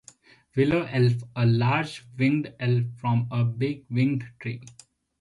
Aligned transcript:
Willow 0.57 0.81
Elf- 0.87 1.21
A 1.35 1.45
large 1.45 2.07
winged 2.17 2.51
elf 2.59 2.87
from 2.95 3.27
a 3.29 3.43
big 3.43 3.85
winged 3.91 4.25
tree. 4.39 4.63